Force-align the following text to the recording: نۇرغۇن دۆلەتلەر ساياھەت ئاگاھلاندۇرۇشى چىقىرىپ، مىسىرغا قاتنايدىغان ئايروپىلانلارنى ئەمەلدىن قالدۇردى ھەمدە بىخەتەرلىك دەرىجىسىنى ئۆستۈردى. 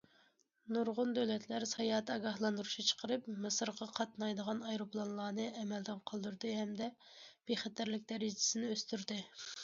نۇرغۇن 0.75 1.09
دۆلەتلەر 1.15 1.63
ساياھەت 1.71 2.07
ئاگاھلاندۇرۇشى 2.13 2.85
چىقىرىپ، 2.87 3.27
مىسىرغا 3.43 3.87
قاتنايدىغان 3.99 4.63
ئايروپىلانلارنى 4.69 5.45
ئەمەلدىن 5.59 6.01
قالدۇردى 6.13 6.55
ھەمدە 6.61 6.87
بىخەتەرلىك 7.51 8.09
دەرىجىسىنى 8.13 8.73
ئۆستۈردى. 8.77 9.19